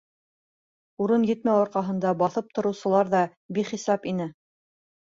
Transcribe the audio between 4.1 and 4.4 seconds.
ине.